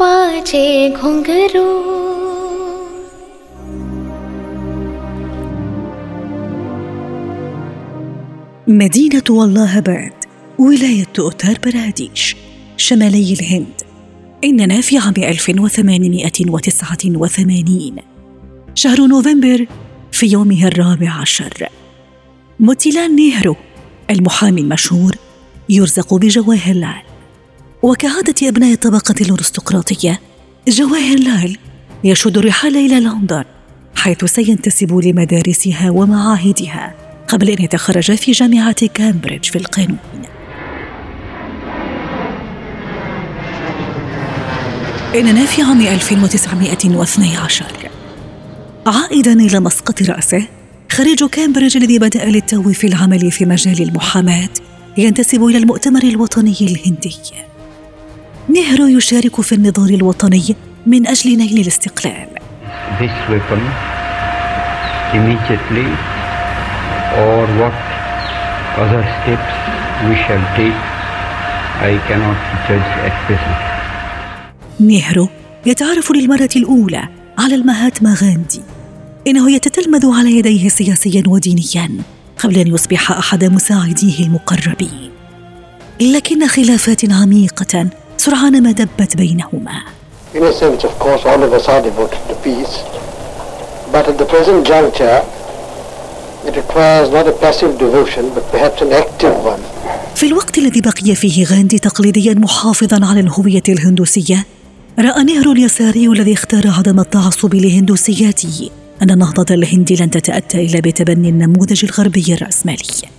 बाजे 0.00 0.88
घुंघरू 1.00 1.66
مدينة 8.68 9.22
والله 9.30 9.80
باد 9.80 10.12
ولاية 10.58 11.06
أوتار 11.18 11.58
براديش 11.64 12.36
شمالي 12.76 13.32
الهند 13.32 13.82
إننا 14.44 14.80
في 14.80 14.98
عام 14.98 15.14
1889 15.18 17.96
شهر 18.74 19.06
نوفمبر 19.06 19.66
في 20.12 20.26
يومه 20.26 20.66
الرابع 20.66 21.10
عشر 21.10 21.68
موتيلان 22.60 23.16
نيهرو 23.16 23.56
المحامي 24.10 24.60
المشهور 24.60 25.16
يرزق 25.68 26.14
بجواهر 26.14 26.74
لال 26.74 27.02
وكعادة 27.83 28.47
أبناء 28.47 28.73
الطبقة 28.73 29.15
الأرستقراطية 29.21 30.19
جواهر 30.67 31.19
لال 31.19 31.57
يشد 32.03 32.37
الرحال 32.37 32.75
إلى 32.75 32.99
لندن 32.99 33.43
حيث 33.95 34.25
سينتسب 34.25 34.93
لمدارسها 34.93 35.89
ومعاهدها 35.89 36.95
قبل 37.27 37.49
أن 37.49 37.63
يتخرج 37.63 38.15
في 38.15 38.31
جامعة 38.31 38.87
كامبريدج 38.87 39.45
في 39.45 39.55
القانون 39.55 39.97
إننا 45.15 45.45
في 45.45 45.61
عام 45.61 45.81
1912 45.81 47.65
عائدا 48.87 49.33
إلى 49.33 49.59
مسقط 49.59 50.01
رأسه 50.01 50.47
خريج 50.91 51.23
كامبريدج 51.23 51.77
الذي 51.77 51.99
بدأ 51.99 52.25
للتو 52.25 52.71
في 52.71 52.87
العمل 52.87 53.31
في 53.31 53.45
مجال 53.45 53.81
المحاماة 53.81 54.49
ينتسب 54.97 55.43
إلى 55.43 55.57
المؤتمر 55.57 56.03
الوطني 56.03 56.55
الهندي. 56.61 57.15
نهرو 58.53 58.87
يشارك 58.87 59.41
في 59.41 59.55
النضال 59.55 59.93
الوطني 59.93 60.55
من 60.85 61.07
أجل 61.07 61.37
نيل 61.37 61.61
الاستقلال. 61.61 62.27
This 62.99 63.15
weapon 63.31 63.61
immediately 65.17 65.89
or 67.25 67.43
what 67.61 67.77
other 68.83 69.03
steps 69.17 69.53
we 70.07 70.15
shall 70.23 70.45
take 70.57 70.79
I 71.91 71.93
cannot 72.07 72.39
judge 72.67 72.91
at 73.07 73.15
present. 73.27 73.61
نهرو 74.79 75.27
يتعرف 75.65 76.11
للمرة 76.11 76.49
الأولى 76.55 77.07
على 77.37 77.55
المهاتما 77.55 78.13
غاندي. 78.13 78.61
إنه 79.27 79.51
يتتلمذ 79.51 80.11
على 80.13 80.37
يديه 80.37 80.69
سياسيا 80.69 81.23
ودينيا 81.27 81.89
قبل 82.37 82.57
أن 82.57 82.67
يصبح 82.67 83.11
أحد 83.11 83.43
مساعديه 83.43 84.25
المقربين. 84.25 85.11
لكن 86.01 86.47
خلافات 86.47 87.11
عميقة 87.11 88.00
سرعان 88.21 88.63
ما 88.63 88.71
دبت 88.71 89.17
بينهما 89.17 89.81
In 90.33 90.43
a 90.43 90.53
sense, 90.53 90.83
of 90.83 90.93
course, 90.99 91.23
all 91.25 91.41
of 91.47 91.51
us 91.59 91.67
are 91.67 91.81
devoted 91.81 92.21
to 92.29 92.35
peace. 92.45 92.75
But 93.93 94.03
at 94.11 94.17
the 94.21 94.27
present 94.33 94.61
juncture, 94.71 95.19
it 96.47 96.53
requires 96.61 97.07
not 97.17 97.25
a 97.33 97.35
passive 97.43 97.73
devotion, 97.85 98.23
but 98.35 98.43
perhaps 98.53 98.81
an 98.81 98.91
active 99.03 99.35
one. 99.53 99.61
في 100.15 100.27
الوقت 100.27 100.57
الذي 100.57 100.81
بقي 100.81 101.15
فيه 101.15 101.45
غاندي 101.45 101.79
تقليديا 101.79 102.33
محافظا 102.33 103.05
على 103.05 103.19
الهوية 103.19 103.63
الهندوسية 103.69 104.45
رأى 104.99 105.23
نهرو 105.23 105.51
اليساري 105.51 106.07
الذي 106.07 106.33
اختار 106.33 106.67
عدم 106.77 106.99
التعصب 106.99 107.55
لهندوسياته 107.55 108.69
أن 109.01 109.11
النهضة 109.11 109.55
الهندي 109.55 109.95
لن 109.95 110.09
تتأتى 110.09 110.65
إلا 110.65 110.79
بتبني 110.79 111.29
النموذج 111.29 111.85
الغربي 111.85 112.33
الرأسمالي 112.33 113.09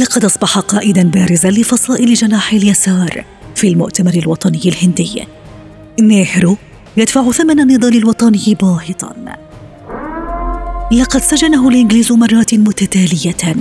لقد 0.00 0.24
أصبح 0.24 0.58
قائدا 0.58 1.02
بارزا 1.02 1.50
لفصائل 1.50 2.14
جناح 2.14 2.52
اليسار 2.52 3.24
في 3.58 3.68
المؤتمر 3.68 4.14
الوطني 4.14 4.60
الهندي. 4.66 5.24
نهرو 6.02 6.56
يدفع 6.96 7.30
ثمن 7.30 7.60
النضال 7.60 7.96
الوطني 7.96 8.56
باهظا. 8.60 9.36
لقد 10.92 11.20
سجنه 11.20 11.68
الإنجليز 11.68 12.12
مرات 12.12 12.54
متتالية 12.54 13.56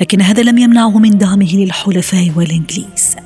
لكن 0.00 0.20
هذا 0.20 0.42
لم 0.42 0.58
يمنعه 0.58 0.98
من 0.98 1.18
دعمه 1.18 1.56
للحلفاء 1.56 2.32
والإنجليز. 2.36 3.16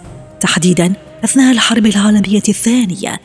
تحديدا 0.40 0.92
أثناء 1.24 1.52
الحرب 1.52 1.86
العالمية 1.86 2.42
الثانية 2.48 3.20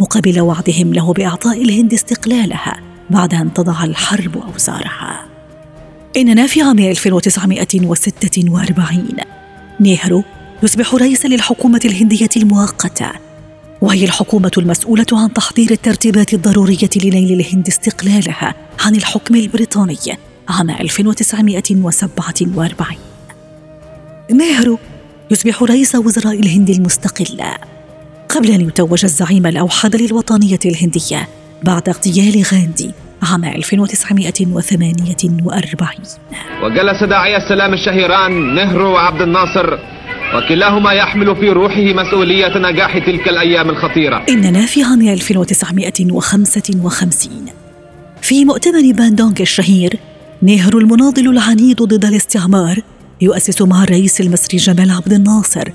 مقابل 0.00 0.40
وعدهم 0.40 0.94
له 0.94 1.12
بإعطاء 1.12 1.62
الهند 1.62 1.92
استقلالها 1.92 2.80
بعد 3.10 3.34
أن 3.34 3.54
تضع 3.54 3.84
الحرب 3.84 4.36
أوزارها. 4.36 5.26
إننا 6.16 6.46
في 6.46 6.62
عام 6.62 6.78
1946 6.78 9.16
نيهرو 9.80 10.24
يصبح 10.62 10.94
رئيسا 10.94 11.28
للحكومة 11.28 11.80
الهندية 11.84 12.28
المؤقتة 12.36 13.10
وهي 13.80 14.04
الحكومة 14.04 14.50
المسؤولة 14.58 15.06
عن 15.12 15.32
تحضير 15.32 15.70
الترتيبات 15.70 16.34
الضرورية 16.34 16.90
لنيل 17.04 17.40
الهند 17.40 17.68
استقلالها 17.68 18.54
عن 18.86 18.96
الحكم 18.96 19.34
البريطاني 19.34 19.96
عام 20.48 20.70
1947 20.70 22.96
نهرو 24.30 24.78
يصبح 25.30 25.62
رئيس 25.62 25.94
وزراء 25.94 26.40
الهند 26.40 26.70
المستقلة 26.70 27.54
قبل 28.28 28.50
أن 28.50 28.60
يتوج 28.60 29.04
الزعيم 29.04 29.46
الأوحد 29.46 29.96
للوطنية 29.96 30.58
الهندية 30.66 31.28
بعد 31.62 31.88
اغتيال 31.88 32.42
غاندي 32.52 32.90
عام 33.22 33.44
1948 33.44 34.96
وجلس 36.62 37.04
داعي 37.04 37.36
السلام 37.36 37.72
الشهيران 37.72 38.54
نهرو 38.54 38.92
وعبد 38.92 39.20
الناصر 39.20 39.97
وكلاهما 40.34 40.92
يحمل 40.92 41.36
في 41.36 41.48
روحه 41.48 41.80
مسؤولية 41.82 42.58
نجاح 42.58 42.98
تلك 43.06 43.28
الأيام 43.28 43.70
الخطيرة. 43.70 44.24
إننا 44.28 44.66
في 44.66 44.82
عام 44.82 45.08
1955 45.08 47.46
في 48.22 48.44
مؤتمر 48.44 48.92
باندونغ 48.92 49.32
الشهير 49.40 49.98
نهرو 50.42 50.78
المناضل 50.78 51.28
العنيد 51.28 51.82
ضد 51.82 52.04
الاستعمار 52.04 52.78
يؤسس 53.20 53.62
مع 53.62 53.82
الرئيس 53.82 54.20
المصري 54.20 54.58
جمال 54.58 54.90
عبد 54.90 55.12
الناصر. 55.12 55.68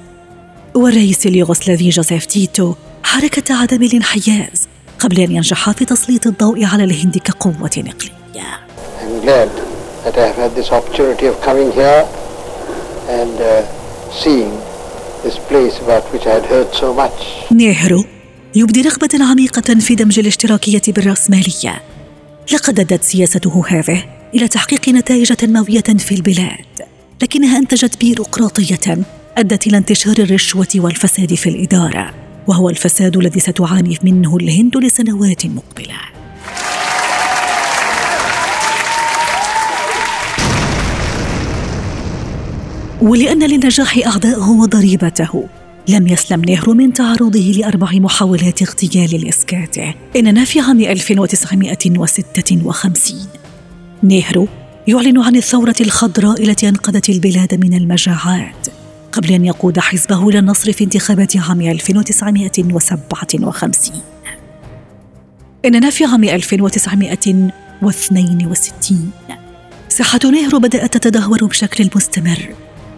والرئيس 0.75 1.28
اليوغوسلافي 1.28 1.90
جوزيف 1.90 2.25
تيتو 2.25 2.74
حركة 3.03 3.56
عدم 3.56 3.84
الانحياز 3.84 4.68
قبل 5.00 5.20
أن 5.20 5.31
ينجح 5.31 5.72
في 5.72 5.85
تسليط 5.85 6.28
الضوء 6.28 6.66
على 6.66 6.84
الهند 6.84 7.18
كقوة 7.18 7.53
إقليمية 7.78 8.64
I'm 9.02 9.22
glad 9.25 9.50
that 10.06 10.18
I 10.18 10.28
have 10.28 10.35
had 10.35 10.56
this 10.56 10.72
opportunity 10.72 11.25
of 11.28 11.41
coming 11.41 11.72
here 11.72 12.06
and 13.09 13.41
uh, 13.41 13.83
seeing 14.22 14.53
this 15.24 15.38
place 15.50 15.75
about 15.85 16.03
which 16.13 16.25
I 16.28 16.34
had 16.40 16.46
heard 16.46 16.74
so 16.74 16.94
much. 16.94 17.51
نيهرو 17.51 18.06
يبدي 18.56 18.81
رغبة 18.81 19.09
عميقة 19.31 19.79
في 19.79 19.96
دمج 19.96 20.19
الاشتراكية 20.19 20.81
بالرأسمالية 20.88 21.81
لقد 22.53 22.79
أدت 22.79 23.03
سياسته 23.03 23.63
هذه 23.68 24.03
إلى 24.35 24.47
تحقيق 24.47 24.90
نتائج 24.90 25.34
تنموية 25.34 25.81
في 25.81 26.16
البلاد 26.16 26.66
لكنها 27.22 27.57
أنتجت 27.57 28.00
بيروقراطية 28.00 28.97
أدت 29.38 29.68
إلى 29.68 29.78
انتشار 29.78 30.16
الرشوة 30.19 30.68
والفساد 30.75 31.34
في 31.34 31.50
الإدارة 31.50 32.14
وهو 32.47 32.70
الفساد 32.70 33.17
الذي 33.17 33.40
ستعاني 33.40 33.97
منه 34.03 34.38
الهند 34.38 34.78
لسنوات 34.78 35.46
مقبلة 35.46 36.22
ولأن 43.03 43.44
للنجاح 43.44 44.00
أعداءه 44.05 44.50
وضريبته. 44.50 45.47
لم 45.90 46.08
يسلم 46.08 46.46
نهرو 46.46 46.73
من 46.73 46.94
تعرضه 46.94 47.53
لأربع 47.58 47.91
محاولات 47.91 48.61
اغتيال 48.61 49.26
لإسكاته. 49.26 49.96
إننا 50.16 50.46
في 50.46 50.59
عام 50.59 50.79
1956 50.79 53.28
نهرو 54.03 54.47
يعلن 54.88 55.20
عن 55.20 55.35
الثورة 55.35 55.76
الخضراء 55.82 56.44
التي 56.44 56.70
أنقذت 56.70 57.09
البلاد 57.09 57.66
من 57.66 57.73
المجاعات. 57.73 58.67
قبل 59.11 59.32
أن 59.32 59.46
يقود 59.46 59.79
حزبه 59.79 60.29
إلى 60.29 60.40
النصر 60.40 60.72
في 60.72 60.84
انتخابات 60.84 61.38
عام 61.38 61.61
1957 61.61 64.02
إننا 65.66 65.90
في 65.90 66.05
عام 66.05 66.23
1962 66.23 69.11
صحة 69.90 70.20
نهرو 70.23 70.59
بدأت 70.59 70.97
تتدهور 70.97 71.46
بشكل 71.46 71.90
مستمر. 71.96 72.50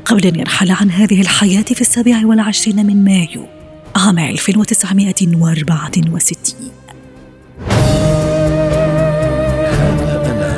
قبل 0.06 0.28
أن 0.28 0.40
يرحل 0.40 0.72
عن 0.72 0.92
هذه 0.92 1.22
الحياة 1.22 1.62
في 1.62 1.82
السابع 1.82 2.26
والعشرين 2.26 2.86
من 2.86 3.04
مايو 3.04 3.48
عام 3.96 4.20
1964 4.20 6.72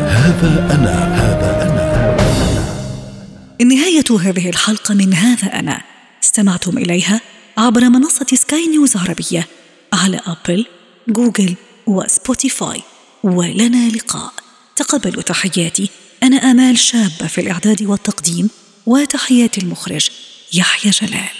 هذا 0.09 0.75
أنا 0.75 1.15
هذا 1.15 1.63
أنا. 1.63 1.87
نهاية 3.65 4.03
هذه 4.19 4.49
الحلقة 4.49 4.93
من 4.93 5.13
هذا 5.13 5.59
أنا 5.59 5.81
استمعتم 6.23 6.77
إليها 6.77 7.21
عبر 7.57 7.89
منصة 7.89 8.25
سكاي 8.33 8.67
نيوز 8.67 8.97
عربية 8.97 9.47
على 9.93 10.21
أبل، 10.25 10.65
جوجل 11.09 11.55
وسبوتيفاي 11.87 12.81
ولنا 13.23 13.89
لقاء. 13.89 14.33
تقبلوا 14.75 15.21
تحياتي. 15.21 15.89
أنا 16.23 16.37
آمال 16.37 16.77
شابة 16.77 17.27
في 17.27 17.41
الإعداد 17.41 17.83
والتقديم 17.83 18.49
وتحيات 18.87 19.57
المخرج 19.57 20.09
يحيى 20.53 20.91
جلال. 20.91 21.37